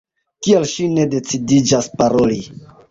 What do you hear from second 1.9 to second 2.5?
paroli?